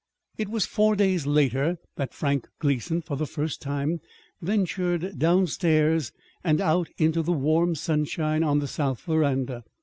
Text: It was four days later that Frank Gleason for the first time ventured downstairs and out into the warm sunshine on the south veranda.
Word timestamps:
It 0.35 0.49
was 0.49 0.65
four 0.65 0.95
days 0.95 1.27
later 1.27 1.77
that 1.95 2.11
Frank 2.15 2.47
Gleason 2.57 3.03
for 3.03 3.15
the 3.15 3.27
first 3.27 3.61
time 3.61 4.01
ventured 4.41 5.19
downstairs 5.19 6.11
and 6.43 6.59
out 6.59 6.89
into 6.97 7.21
the 7.21 7.31
warm 7.31 7.75
sunshine 7.75 8.41
on 8.41 8.57
the 8.57 8.67
south 8.67 9.01
veranda. 9.01 9.63